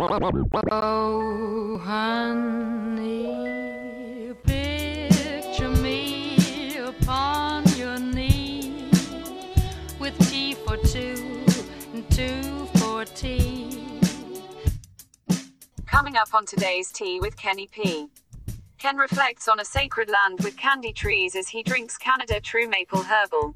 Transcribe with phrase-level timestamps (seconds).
[0.00, 3.34] Oh, honey,
[4.44, 8.92] picture me upon your knee
[9.98, 11.44] with tea for two
[11.92, 14.00] and two for tea.
[15.86, 18.06] Coming up on today's Tea with Kenny P.
[18.78, 23.02] Ken reflects on a sacred land with candy trees as he drinks Canada True Maple
[23.02, 23.52] Herbal.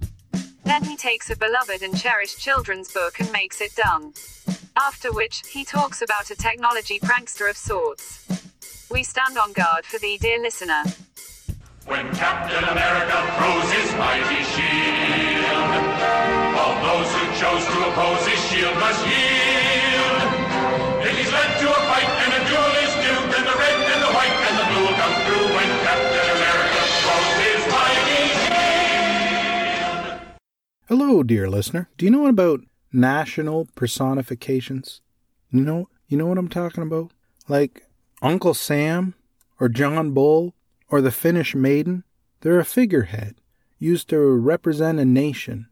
[0.64, 4.12] Then he takes a beloved and cherished children's book and makes it done.
[4.76, 8.26] After which, he talks about a technology prankster of sorts.
[8.90, 10.82] We stand on guard for thee, dear listener.
[11.86, 15.84] When Captain America throws his mighty shield,
[16.56, 20.22] all those who chose to oppose his shield must yield.
[21.04, 24.00] If he's led to a fight and a duel is due, then the red and
[24.00, 30.32] the white and the blue will come through when Captain America throws his mighty shield.
[30.88, 31.90] Hello, dear listener.
[31.98, 32.60] Do you know what about
[32.92, 35.00] national personifications?
[35.50, 37.12] You know, you know what I'm talking about?
[37.48, 37.86] Like
[38.20, 39.14] Uncle Sam
[39.58, 40.54] or John Bull
[40.88, 42.04] or the Finnish maiden?
[42.40, 43.36] They're a figurehead
[43.78, 45.66] used to represent a nation.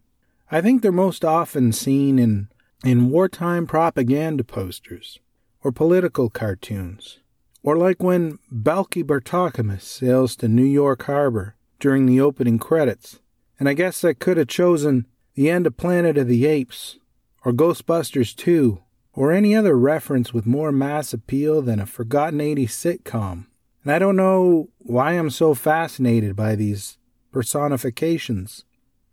[0.51, 2.49] I think they're most often seen in
[2.83, 5.19] in wartime propaganda posters
[5.63, 7.19] or political cartoons.
[7.63, 13.21] Or like when Balki Bartokomous sails to New York Harbor during the opening credits.
[13.59, 16.99] And I guess I could have chosen the end of Planet of the Apes
[17.45, 18.81] or Ghostbusters 2,
[19.13, 23.47] or any other reference with more mass appeal than a forgotten 80s sitcom.
[23.83, 26.99] And I don't know why I'm so fascinated by these
[27.33, 28.65] personifications.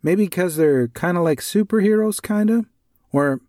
[0.02, 2.66] Maybe because they're kind of like superheroes, kind of?
[3.12, 3.40] Or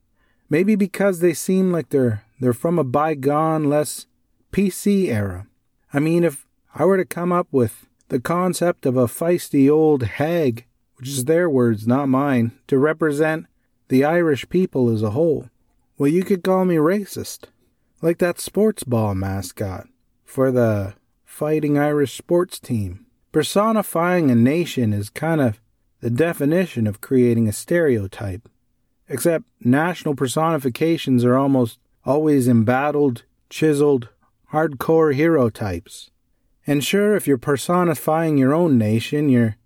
[0.49, 4.08] maybe because they seem like they're, they're from a bygone, less
[4.52, 5.47] PC era.
[5.93, 10.03] I mean, if I were to come up with the concept of a feisty old
[10.03, 13.45] hag, which is their words, not mine, to represent
[13.89, 15.49] the Irish people as a whole.
[15.97, 17.45] Well, you could call me racist,
[18.01, 19.87] like that sports ball mascot
[20.23, 20.93] for the
[21.25, 23.05] Fighting Irish sports team.
[23.31, 25.59] Personifying a nation is kind of
[26.01, 28.49] the definition of creating a stereotype,
[29.08, 34.09] except national personifications are almost always embattled, chiseled,
[34.52, 36.09] hardcore hero types.
[36.65, 39.58] And sure, if you're personifying your own nation, you're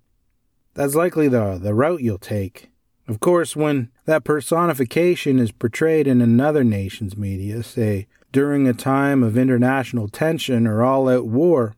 [0.73, 2.71] that's likely the, the route you'll take.
[3.07, 9.23] Of course, when that personification is portrayed in another nation's media, say during a time
[9.23, 11.75] of international tension or all out war,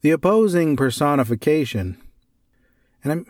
[0.00, 1.96] the opposing personification,
[3.02, 3.26] and I'm,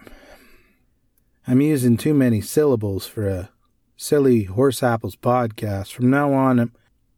[1.46, 3.50] I'm using too many syllables for a
[3.96, 5.92] silly horse apples podcast.
[5.92, 6.72] From now on, I'm,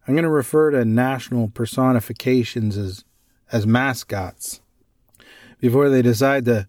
[0.06, 3.04] I'm going to refer to national personifications as,
[3.50, 4.60] as mascots
[5.60, 6.68] before they decide to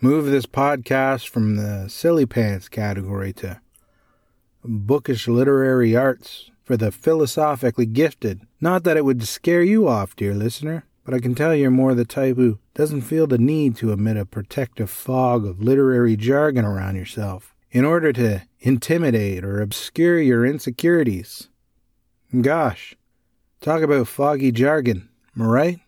[0.00, 3.60] move this podcast from the silly pants category to
[4.64, 8.42] bookish literary arts for the philosophically gifted.
[8.60, 11.94] Not that it would scare you off, dear listener, but I can tell you're more
[11.94, 16.64] the type who doesn't feel the need to emit a protective fog of literary jargon
[16.64, 21.48] around yourself in order to intimidate or obscure your insecurities.
[22.40, 22.94] Gosh,
[23.60, 25.80] talk about foggy jargon, am I right?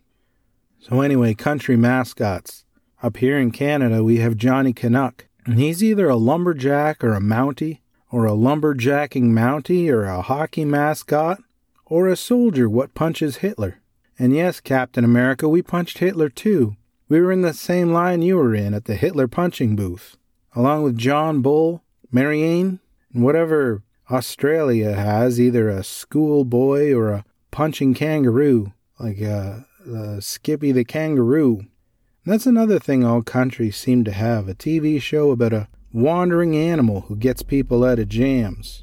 [0.80, 2.64] So, anyway, country mascots.
[3.02, 7.20] Up here in Canada, we have Johnny Canuck, and he's either a lumberjack or a
[7.20, 7.80] mountie,
[8.14, 11.42] or a lumberjacking mountie, or a hockey mascot,
[11.84, 13.80] or a soldier what punches Hitler.
[14.16, 16.76] And yes, Captain America, we punched Hitler too.
[17.08, 20.16] We were in the same line you were in at the Hitler punching booth,
[20.54, 21.82] along with John Bull,
[22.12, 22.78] Marianne,
[23.12, 30.70] and whatever Australia has, either a schoolboy or a punching kangaroo, like uh, uh, Skippy
[30.70, 31.58] the kangaroo.
[31.58, 36.56] And That's another thing all countries seem to have a TV show about a wandering
[36.56, 38.82] animal who gets people out of jams.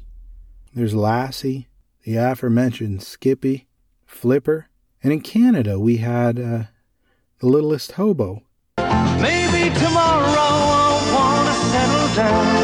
[0.74, 1.68] There's Lassie,
[2.04, 3.68] the aforementioned Skippy,
[4.06, 4.68] Flipper,
[5.02, 6.62] and in Canada we had uh,
[7.38, 8.42] the littlest hobo.
[8.78, 12.61] Maybe tomorrow I'll wanna settle down.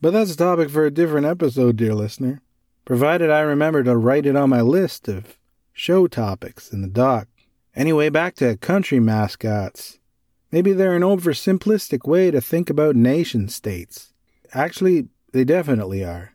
[0.00, 2.40] But that's a topic for a different episode, dear listener.
[2.84, 5.36] Provided I remember to write it on my list of
[5.72, 7.26] show topics in the doc.
[7.74, 9.98] Anyway, back to country mascots.
[10.52, 14.12] Maybe they're an oversimplistic way to think about nation states.
[14.54, 16.32] Actually, they definitely are.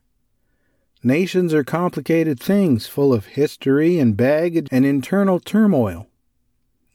[1.01, 6.07] Nations are complicated things full of history and baggage and internal turmoil.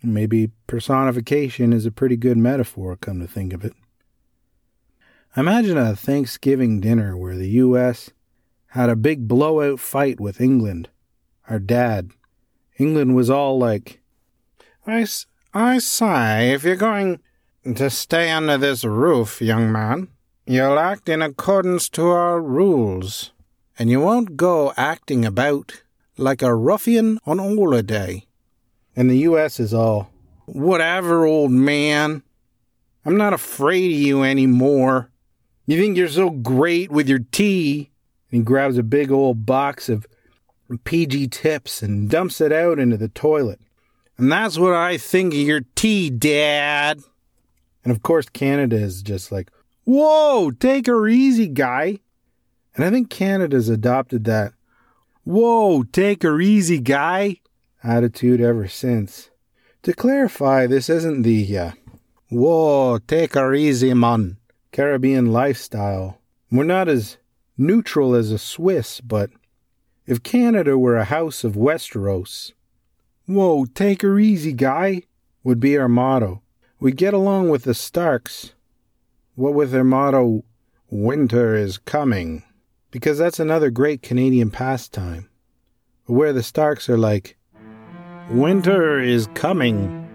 [0.03, 3.73] Maybe personification is a pretty good metaphor, come to think of it.
[5.37, 8.11] Imagine a Thanksgiving dinner where the U.S.
[8.69, 10.89] had a big blowout fight with England,
[11.49, 12.11] our dad.
[12.79, 14.01] England was all like,
[14.87, 17.21] I, say, if you're going
[17.63, 20.09] to stay under this roof, young man,
[20.47, 23.33] you'll act in accordance to our rules,
[23.79, 25.83] and you won't go acting about
[26.17, 28.25] like a ruffian on holiday.
[28.97, 29.61] And the U.S.
[29.61, 30.11] is all,
[30.47, 32.23] whatever, old man.
[33.05, 35.11] I'm not afraid of you anymore.
[35.69, 37.91] You think you're so great with your tea?
[38.31, 40.07] And he grabs a big old box of
[40.85, 43.61] PG tips and dumps it out into the toilet.
[44.17, 47.03] And that's what I think of your tea, Dad.
[47.85, 49.51] And of course, Canada is just like,
[49.85, 51.99] whoa, take her easy, guy.
[52.75, 54.55] And I think Canada's adopted that,
[55.25, 57.41] whoa, take her easy, guy
[57.85, 59.29] attitude ever since.
[59.83, 61.73] To clarify, this isn't the, uh,
[62.31, 64.39] whoa, take her easy, man,
[64.73, 66.19] Caribbean lifestyle.
[66.51, 67.17] We're not as
[67.57, 69.31] neutral as a Swiss, but
[70.07, 72.53] if Canada were a house of Westeros,
[73.27, 75.03] whoa, take her easy, guy,
[75.43, 76.43] would be our motto.
[76.81, 78.55] We get along with the Starks,
[79.35, 80.45] what with their motto,
[80.91, 82.45] winter is coming,
[82.91, 85.29] because that's another great Canadian pastime,
[86.07, 87.37] where the Starks are like,
[88.31, 90.09] winter is coming.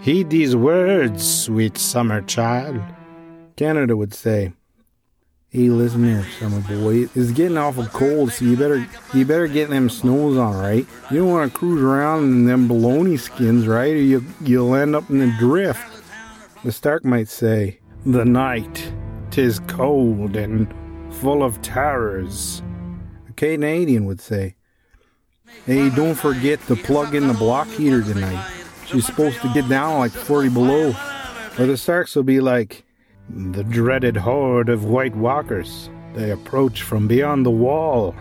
[0.00, 2.80] Heed these words, sweet summer child.
[3.58, 4.52] Canada would say,
[5.48, 7.08] Hey, listen here, summer boy.
[7.16, 10.86] It's getting awful cold, so you better you better get them snows on, right?
[11.10, 13.94] You don't want to cruise around in them baloney skins, right?
[13.94, 15.80] Or you you'll end up in the drift.
[16.62, 18.92] The Stark might say, "The night,
[19.32, 20.72] tis cold and
[21.10, 22.62] full of terrors."
[23.28, 24.54] A Canadian would say,
[25.66, 28.46] "Hey, don't forget to plug in the block heater tonight.
[28.86, 30.94] She's supposed to get down like 40 below."
[31.58, 32.84] Or the Starks will be like,
[33.28, 35.90] the dreaded horde of White Walkers.
[36.14, 38.14] They approach from beyond the wall.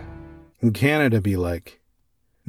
[0.62, 1.80] And Canada be like,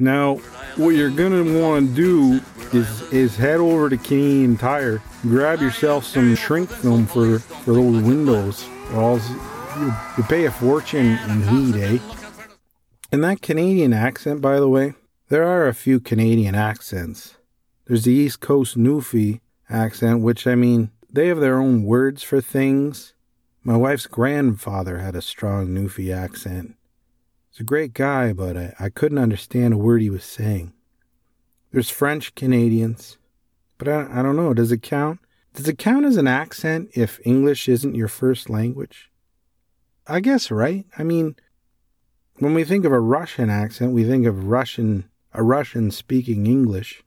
[0.01, 0.35] now,
[0.77, 2.41] what you're gonna want to do
[2.71, 8.01] is is head over to Canadian Tire, grab yourself some shrink film for for those
[8.01, 9.29] windows, or else
[9.77, 11.99] you, you pay a fortune in heat, eh?
[13.11, 14.93] And that Canadian accent, by the way,
[15.27, 17.35] there are a few Canadian accents.
[17.85, 22.41] There's the East Coast Newfie accent, which I mean, they have their own words for
[22.41, 23.13] things.
[23.63, 26.75] My wife's grandfather had a strong Newfie accent.
[27.51, 30.73] He's a great guy, but I, I couldn't understand a word he was saying.
[31.71, 33.17] There's French Canadians,
[33.77, 34.53] but I, I don't know.
[34.53, 35.19] Does it count?
[35.53, 39.11] Does it count as an accent if English isn't your first language?
[40.07, 40.85] I guess, right?
[40.97, 41.35] I mean,
[42.37, 47.03] when we think of a Russian accent, we think of Russian, a Russian speaking English.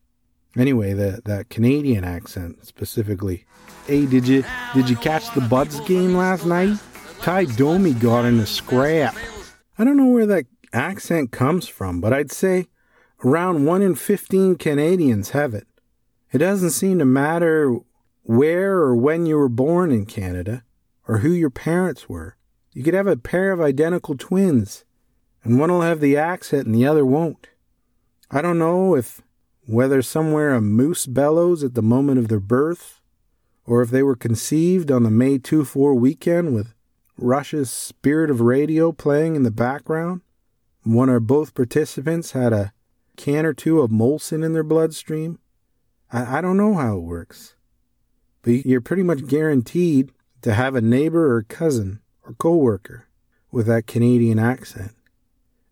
[0.56, 3.46] Anyway, the that Canadian accent specifically.
[3.86, 4.44] Hey, did you
[4.74, 6.78] did you catch the Buds game last night?
[7.20, 9.16] Tie Domi got in a scrap.
[9.78, 12.66] I don't know where that accent comes from, but I'd say
[13.24, 15.66] around one in fifteen Canadians have it.
[16.32, 17.76] It doesn't seem to matter
[18.22, 20.64] where or when you were born in Canada,
[21.08, 22.36] or who your parents were.
[22.72, 24.84] You could have a pair of identical twins,
[25.44, 27.48] and one will have the accent and the other won't.
[28.30, 29.20] I don't know if
[29.72, 33.00] whether somewhere a moose bellows at the moment of their birth,
[33.64, 36.74] or if they were conceived on the May 2 4 weekend with
[37.16, 40.20] Rush's Spirit of Radio playing in the background,
[40.82, 42.74] one or both participants had a
[43.16, 45.38] can or two of Molson in their bloodstream.
[46.12, 47.54] I, I don't know how it works,
[48.42, 50.12] but you're pretty much guaranteed
[50.42, 53.08] to have a neighbor or cousin or coworker
[53.50, 54.92] with that Canadian accent.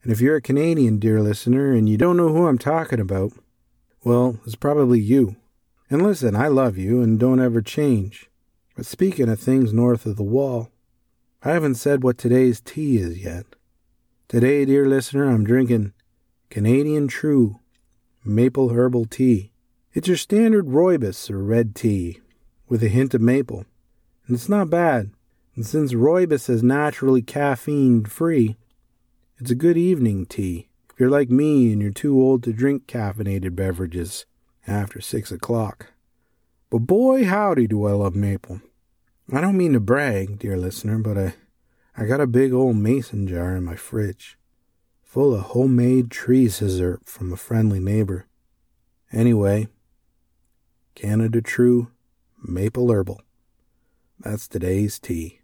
[0.03, 3.33] And if you're a Canadian, dear listener, and you don't know who I'm talking about,
[4.03, 5.37] well, it's probably you.
[5.91, 8.31] And listen, I love you and don't ever change.
[8.77, 10.71] But speaking of things north of the wall,
[11.43, 13.45] I haven't said what today's tea is yet.
[14.29, 15.93] Today, dear listener, I'm drinking
[16.49, 17.61] Canadian True
[18.25, 19.51] Maple Herbal Tea.
[19.93, 22.21] It's your standard rooibos or red tea
[22.69, 23.65] with a hint of maple.
[24.27, 25.11] And it's not bad.
[25.57, 28.57] And since rooibos is naturally caffeine free,
[29.39, 30.70] it's a good evening tea.
[31.01, 34.27] You're like me and you're too old to drink caffeinated beverages
[34.67, 35.95] after six o'clock.
[36.69, 38.61] But boy, howdy, do I love maple.
[39.33, 41.35] I don't mean to brag, dear listener, but I,
[41.97, 44.37] I got a big old mason jar in my fridge,
[45.03, 48.27] full of homemade tree scissor from a friendly neighbor.
[49.11, 49.69] Anyway,
[50.95, 51.91] Canada True
[52.47, 53.23] Maple Herbal.
[54.19, 55.40] That's today's tea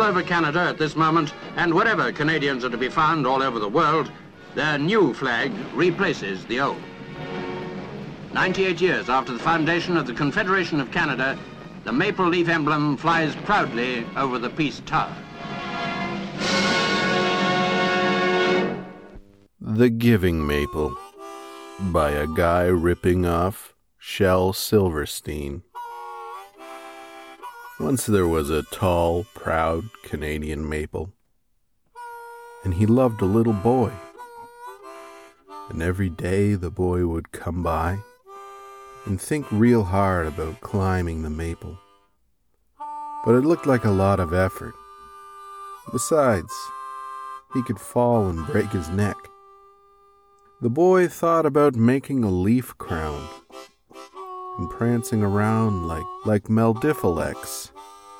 [0.00, 3.58] all over Canada at this moment, and wherever Canadians are to be found all over
[3.58, 4.10] the world,
[4.54, 6.80] their new flag replaces the old.
[8.32, 11.38] 98 years after the foundation of the Confederation of Canada,
[11.84, 15.14] the maple leaf emblem flies proudly over the Peace Tower.
[19.60, 20.96] The Giving Maple
[21.78, 25.62] by a guy ripping off Shel Silverstein.
[27.80, 31.14] Once there was a tall, proud Canadian maple,
[32.62, 33.90] and he loved a little boy.
[35.70, 38.00] And every day the boy would come by
[39.06, 41.78] and think real hard about climbing the maple.
[43.24, 44.74] But it looked like a lot of effort.
[45.90, 46.52] Besides,
[47.54, 49.16] he could fall and break his neck.
[50.60, 53.26] The boy thought about making a leaf crown
[54.60, 57.70] and prancing around like, like Meldiphalex,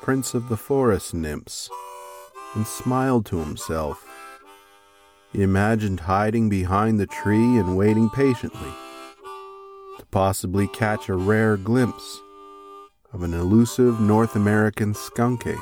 [0.01, 1.69] prince of the forest nymphs,
[2.55, 4.09] and smiled to himself.
[5.35, 8.73] He imagined hiding behind the tree and waiting patiently
[9.99, 12.19] to possibly catch a rare glimpse
[13.13, 15.59] of an elusive North American skunk ape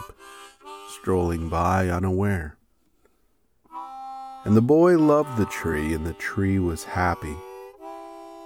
[1.01, 2.57] strolling by unaware.
[4.45, 7.37] And the boy loved the tree, and the tree was happy.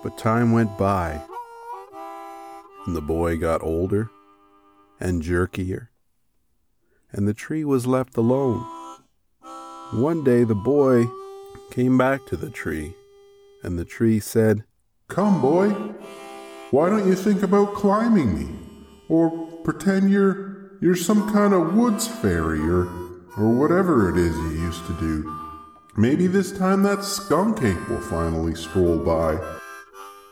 [0.03, 1.21] But time went by,
[2.87, 4.11] and the boy got older
[4.99, 5.89] and jerkier,
[7.12, 8.65] and the tree was left alone.
[9.93, 11.07] One day the boy
[11.71, 12.95] came back to the tree,
[13.62, 14.65] and the tree said,
[15.09, 15.71] Come, boy,
[16.71, 18.49] why don't you think about climbing me?
[19.09, 19.31] Or
[19.62, 22.87] pretend you're you're some kind of woods fairy or
[23.37, 25.39] or whatever it is you used to do.
[25.97, 29.39] Maybe this time that skunk ape will finally stroll by.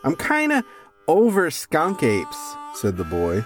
[0.02, 0.64] I'm kinda
[1.10, 3.44] over skunk apes, said the boy.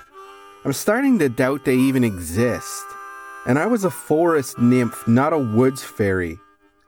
[0.65, 2.85] I'm starting to doubt they even exist.
[3.47, 6.39] And I was a forest nymph, not a woods fairy.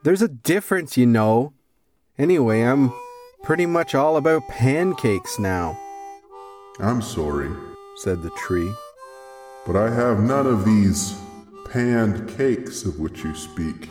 [0.03, 1.53] There's a difference, you know.
[2.17, 2.91] Anyway, I'm
[3.43, 5.77] pretty much all about pancakes now,
[6.79, 7.49] I'm sorry,
[7.97, 8.71] said the tree.
[9.65, 11.19] but I have none of these
[11.71, 13.89] panned cakes of which you speak.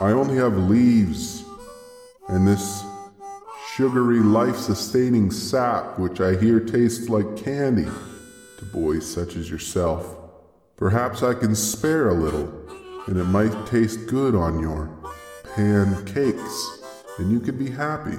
[0.00, 1.44] I only have leaves
[2.28, 2.84] and this
[3.76, 7.88] sugary, life sustaining sap which I hear tastes like candy
[8.58, 10.18] to boys such as yourself.
[10.76, 12.52] Perhaps I can spare a little,
[13.06, 14.90] and it might taste good on your
[15.54, 16.82] pancakes,
[17.18, 18.18] and you could be happy.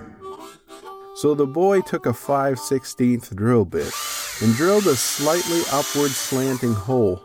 [1.18, 3.94] So the boy took a 5 16th drill bit
[4.42, 7.22] and drilled a slightly upward slanting hole,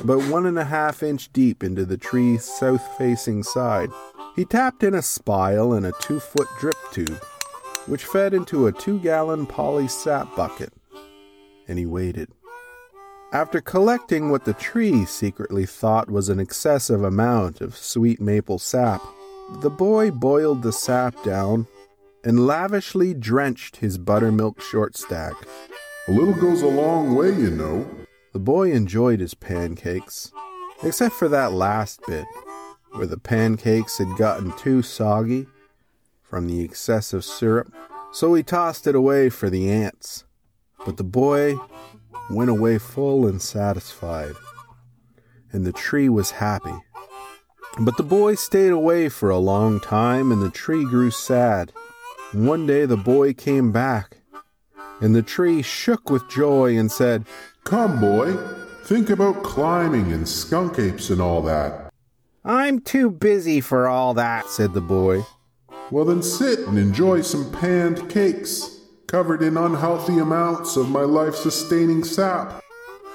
[0.00, 3.90] about one and a half inch deep into the tree's south facing side.
[4.34, 7.22] He tapped in a spile and a two foot drip tube,
[7.88, 10.72] which fed into a two gallon poly sap bucket,
[11.66, 12.30] and he waited.
[13.32, 19.02] After collecting what the tree secretly thought was an excessive amount of sweet maple sap,
[19.60, 21.66] the boy boiled the sap down
[22.24, 25.34] and lavishly drenched his buttermilk short stack.
[26.08, 27.88] A little goes a long way, you know.
[28.32, 30.32] The boy enjoyed his pancakes,
[30.82, 32.24] except for that last bit,
[32.92, 35.46] where the pancakes had gotten too soggy
[36.28, 37.72] from the excessive syrup,
[38.12, 40.24] so he tossed it away for the ants.
[40.84, 41.56] But the boy
[42.30, 44.34] went away full and satisfied,
[45.52, 46.74] and the tree was happy.
[47.80, 51.72] But the boy stayed away for a long time, and the tree grew sad.
[52.32, 54.18] One day the boy came back,
[55.00, 57.24] and the tree shook with joy and said,
[57.64, 58.36] Come, boy,
[58.84, 61.92] think about climbing and skunk apes and all that.
[62.44, 65.22] I'm too busy for all that, said the boy.
[65.90, 71.34] Well, then sit and enjoy some panned cakes, covered in unhealthy amounts of my life
[71.34, 72.62] sustaining sap.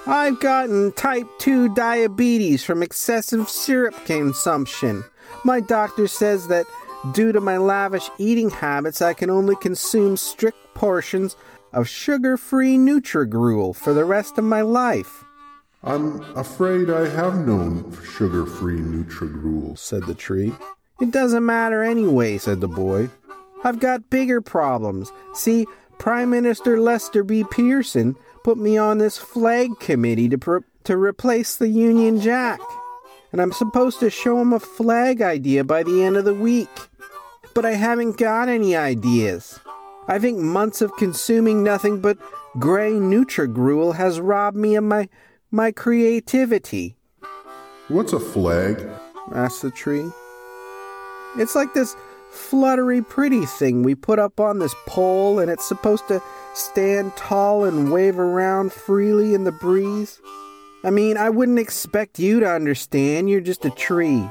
[0.07, 5.03] I've gotten type 2 diabetes from excessive syrup consumption.
[5.45, 6.65] My doctor says that
[7.13, 11.35] due to my lavish eating habits, I can only consume strict portions
[11.71, 15.23] of sugar free Nutrigruel for the rest of my life.
[15.83, 19.77] I'm afraid I have known sugar free Nutrigruel.
[19.77, 20.53] said the tree.
[21.03, 23.09] It doesn't matter anyway, said the boy.
[23.65, 25.11] I've got bigger problems.
[25.33, 25.65] See,
[25.99, 27.43] Prime Minister Lester B.
[27.43, 32.61] Pearson put me on this flag committee to, pro- to replace the Union Jack.
[33.33, 36.69] And I'm supposed to show him a flag idea by the end of the week.
[37.53, 39.59] But I haven't got any ideas.
[40.07, 42.17] I think months of consuming nothing but
[42.59, 45.09] gray Nutrigruel has robbed me of my,
[45.51, 46.95] my creativity.
[47.89, 48.87] What's a flag?
[49.33, 50.09] asked the tree.
[51.37, 51.95] It's like this
[52.31, 56.21] fluttery pretty thing we put up on this pole, and it's supposed to
[56.53, 60.19] stand tall and wave around freely in the breeze.
[60.83, 63.29] I mean, I wouldn't expect you to understand.
[63.29, 64.27] You're just a tree.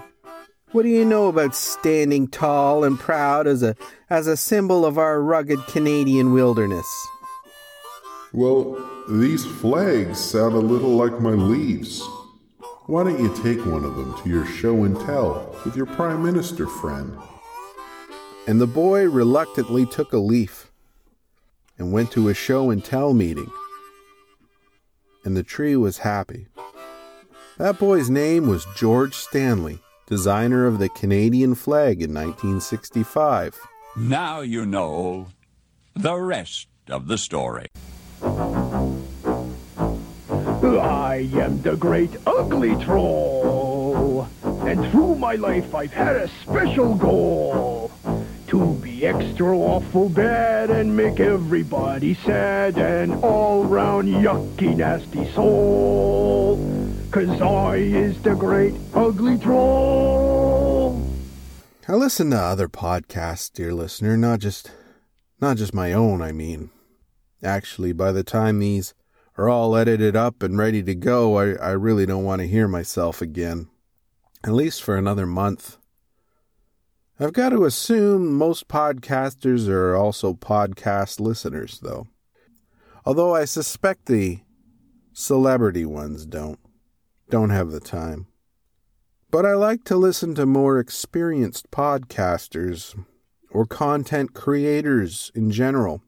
[0.73, 3.77] What do you know about standing tall and proud as a
[4.09, 6.87] as a symbol of our rugged Canadian wilderness?
[8.33, 8.79] Well,
[9.09, 12.03] these flags sound a little like my leaves.
[12.87, 16.23] Why don't you take one of them to your show and tell with your Prime
[16.23, 17.17] Minister friend?
[18.47, 20.73] and the boy reluctantly took a leaf
[21.79, 23.51] and went to a show and tell meeting.
[25.25, 26.49] And the tree was happy.
[27.59, 33.61] That boy's name was George Stanley, designer of the Canadian flag in 1965.
[33.97, 35.29] Now you know
[35.95, 37.69] the rest of the story.
[40.65, 44.29] I am the great ugly troll.
[44.45, 47.91] And through my life I've had a special goal.
[48.49, 56.57] To be extra awful bad and make everybody sad and all round yucky nasty soul.
[57.11, 61.03] Cause I is the great ugly troll.
[61.89, 64.71] I listen to other podcasts, dear listener, not just
[65.41, 66.71] not just my own, I mean.
[67.43, 68.95] Actually, by the time these
[69.43, 72.69] are all edited up and ready to go, I, I really don't want to hear
[72.69, 73.69] myself again.
[74.45, 75.79] At least for another month.
[77.19, 82.07] I've got to assume most podcasters are also podcast listeners, though.
[83.05, 84.43] Although I suspect the
[85.13, 86.61] celebrity ones don't.
[87.29, 88.29] Don't have the time.
[89.29, 92.95] But I like to listen to more experienced podcasters
[93.51, 96.01] or content creators in general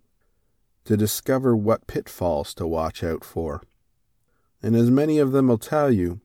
[0.84, 3.62] to discover what pitfalls to watch out for.
[4.62, 6.20] And as many of them will tell you,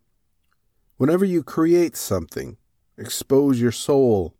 [0.97, 2.57] whenever you create something,
[2.97, 4.35] expose your soul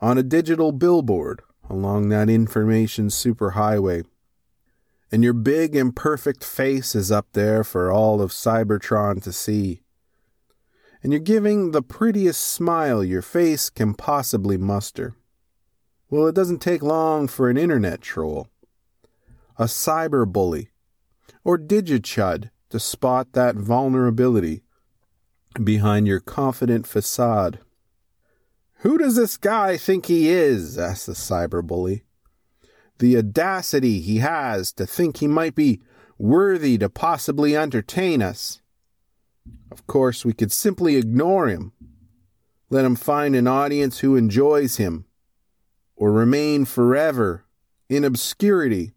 [0.00, 4.04] on a digital billboard along that information superhighway,
[5.10, 9.82] and your big imperfect face is up there for all of Cybertron to see.
[11.02, 15.14] And you're giving the prettiest smile your face can possibly muster.
[16.10, 18.48] Well, it doesn't take long for an internet troll
[19.58, 20.68] a cyberbully,
[21.44, 24.62] or digichud to spot that vulnerability
[25.62, 27.58] behind your confident facade.
[28.82, 30.78] Who does this guy think he is?
[30.78, 32.02] asked the cyberbully.
[32.98, 35.80] The audacity he has to think he might be
[36.18, 38.60] worthy to possibly entertain us.
[39.72, 41.72] Of course, we could simply ignore him,
[42.70, 45.06] let him find an audience who enjoys him,
[45.96, 47.44] or remain forever
[47.88, 48.92] in obscurity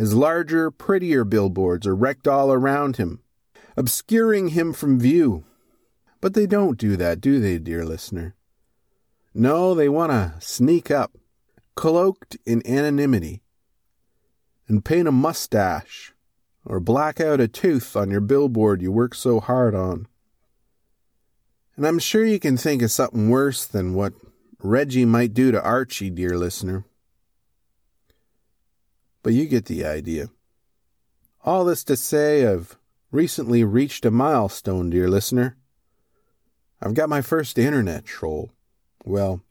[0.00, 3.20] as larger, prettier billboards are wrecked all around him,
[3.76, 5.44] obscuring him from view.
[6.22, 8.34] But they don't do that, do they, dear listener?
[9.34, 11.18] No, they want to sneak up,
[11.74, 13.42] cloaked in anonymity,
[14.66, 16.14] and paint a mustache
[16.64, 20.08] or black out a tooth on your billboard you work so hard on.
[21.76, 24.14] And I'm sure you can think of something worse than what
[24.62, 26.86] Reggie might do to Archie, dear listener.
[29.22, 30.30] But you get the idea.
[31.44, 32.78] All this to say, I've
[33.10, 35.56] recently reached a milestone, dear listener.
[36.80, 38.50] I've got my first internet troll.
[39.04, 39.42] Well,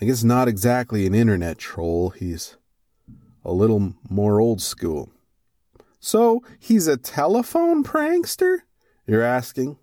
[0.00, 2.10] I guess not exactly an internet troll.
[2.10, 2.56] He's
[3.44, 5.10] a little more old school.
[6.00, 8.58] So, he's a telephone prankster?
[9.06, 9.78] You're asking?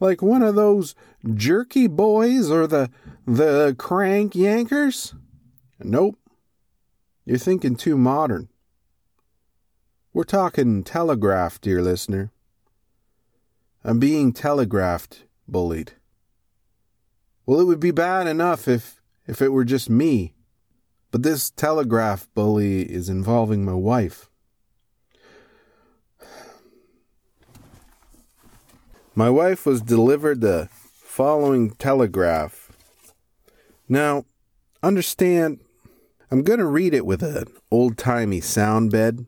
[0.00, 0.94] Like one of those
[1.34, 2.90] jerky boys or the
[3.26, 5.14] the crank yankers?
[5.78, 6.18] Nope.
[7.24, 8.48] You're thinking too modern.
[10.12, 12.32] We're talking telegraph, dear listener.
[13.84, 15.92] I'm being telegraphed, bullied.
[17.46, 20.34] Well, it would be bad enough if if it were just me.
[21.12, 24.28] But this telegraph bully is involving my wife.
[29.14, 32.72] My wife was delivered the following telegraph.
[33.88, 34.24] Now,
[34.82, 35.60] understand
[36.32, 39.26] I'm going to read it with an old timey sound bed.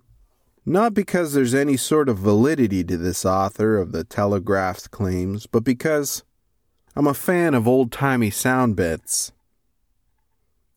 [0.64, 5.64] Not because there's any sort of validity to this author of the Telegraph's claims, but
[5.64, 6.24] because
[6.96, 9.32] I'm a fan of old timey sound beds.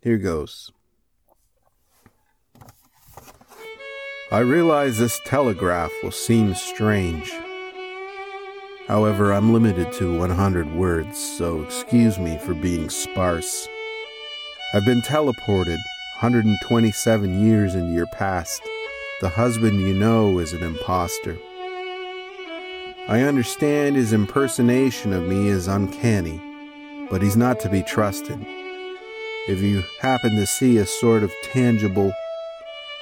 [0.01, 0.69] Here goes.
[4.29, 7.31] I realize this telegraph will seem strange.
[8.89, 13.69] However, I'm limited to 100 words, so excuse me for being sparse.
[14.73, 15.77] I've been teleported
[16.19, 18.63] 127 years into your past,
[19.21, 21.37] the husband you know is an impostor.
[23.07, 26.41] I understand his impersonation of me is uncanny,
[27.11, 28.39] but he's not to be trusted.
[29.47, 32.11] If you happen to see a sort of tangible,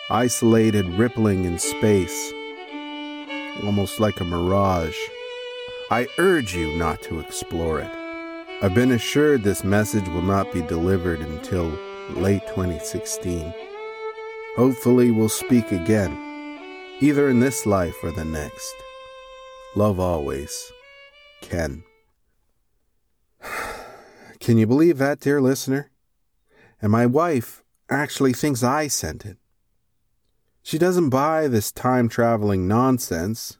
[0.09, 2.33] isolated rippling in space,
[3.63, 4.97] almost like a mirage,
[5.89, 7.91] I urge you not to explore it.
[8.61, 11.71] I've been assured this message will not be delivered until
[12.11, 13.53] late 2016.
[14.55, 16.59] Hopefully, we'll speak again,
[17.01, 18.73] either in this life or the next.
[19.75, 20.71] Love always,
[21.41, 21.83] Ken.
[24.39, 25.91] Can you believe that, dear listener?
[26.81, 29.37] And my wife actually thinks I sent it.
[30.61, 33.57] She doesn't buy this time traveling nonsense.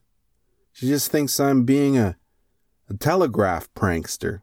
[0.72, 2.18] She just thinks I'm being a,
[2.90, 4.42] a telegraph prankster.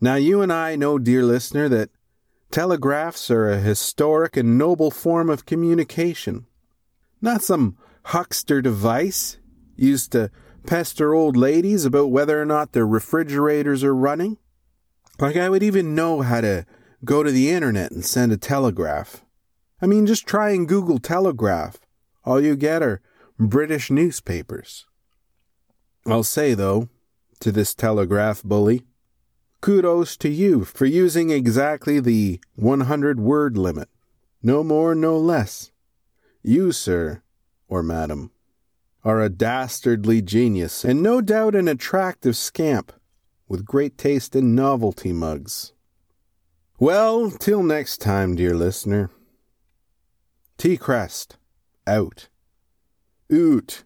[0.00, 1.90] Now, you and I know, dear listener, that
[2.50, 6.46] telegraphs are a historic and noble form of communication,
[7.20, 9.38] not some huckster device
[9.76, 10.30] used to
[10.66, 14.36] pester old ladies about whether or not their refrigerators are running.
[15.18, 16.66] Like, I would even know how to
[17.04, 19.24] go to the internet and send a telegraph.
[19.80, 21.78] I mean, just try and Google telegraph.
[22.24, 23.00] All you get are
[23.38, 24.86] British newspapers.
[26.06, 26.88] I'll say, though,
[27.40, 28.82] to this telegraph bully,
[29.60, 33.88] kudos to you for using exactly the 100 word limit.
[34.42, 35.70] No more, no less.
[36.42, 37.22] You, sir,
[37.68, 38.30] or madam,
[39.04, 42.92] are a dastardly genius, and no doubt an attractive scamp,
[43.48, 45.72] with great taste in novelty mugs.
[46.78, 49.10] Well, till next time, dear listener.
[50.56, 51.36] T Crest,
[51.86, 52.28] out.
[53.30, 53.84] Oot.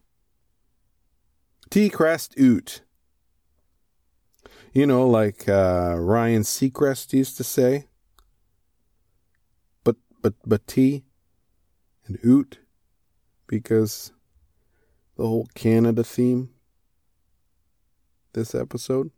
[1.69, 2.81] T Crest, oot.
[4.75, 7.87] You know, like uh, Ryan Seacrest used to say.
[9.85, 11.05] But but but T
[12.05, 12.59] and oot
[13.47, 14.11] because
[15.15, 16.49] the whole Canada theme
[18.33, 19.11] this episode.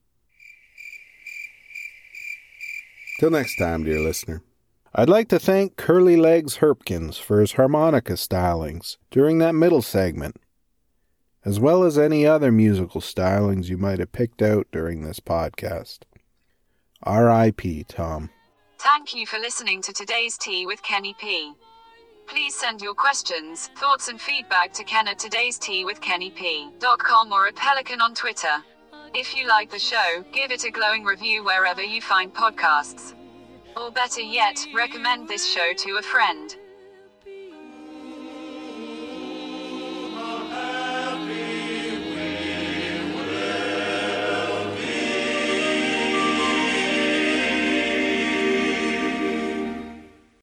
[3.19, 4.43] Till next time, dear listener.
[4.93, 10.37] I'd like to thank Curly Legs Herpkins for his harmonica stylings during that middle segment,
[11.47, 15.99] as well as any other musical stylings you might have picked out during this podcast.
[17.03, 17.85] R.I.P.
[17.85, 18.29] Tom.
[18.79, 21.53] Thank you for listening to today's Tea with Kenny P.
[22.25, 26.01] Please send your questions, thoughts, and feedback to Ken at today's tea with
[27.31, 28.57] or at Pelican on Twitter.
[29.13, 33.13] If you like the show, give it a glowing review wherever you find podcasts.
[33.77, 36.53] Or better yet, recommend this show to a friend.